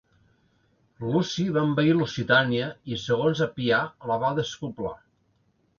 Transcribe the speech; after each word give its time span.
Luci 1.03 1.45
va 1.57 1.63
envair 1.69 1.91
Lusitània 1.99 2.71
i, 2.95 2.99
segons 3.05 3.47
Apià, 3.49 3.85
la 4.13 4.23
va 4.27 4.37
despoblar. 4.41 4.99